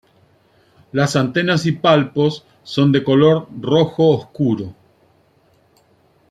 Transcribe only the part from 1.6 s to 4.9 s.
y palpos son de color rojo oscuro.